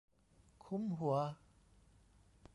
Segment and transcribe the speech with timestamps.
[0.63, 1.17] คุ้ม หัว